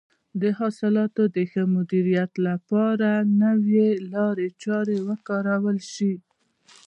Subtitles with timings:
[0.41, 3.09] د حاصلاتو د ښه مدیریت لپاره
[3.43, 6.13] نوې لارې چارې وکارول شي.